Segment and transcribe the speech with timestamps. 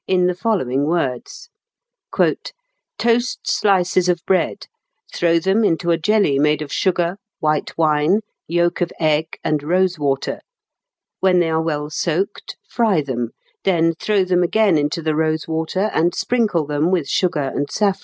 [0.07, 1.47] in the following words,
[2.97, 4.65] "Toast slices of bread,
[5.13, 10.41] throw them into a jelly made of sugar, white wine, yolk of egg, and rosewater;
[11.19, 13.29] when they are well soaked fry them,
[13.63, 17.99] then throw them again into the rosewater and sprinkle them with sugar and saffron."